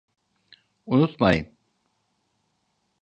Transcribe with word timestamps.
Unutmayın! 0.85 1.49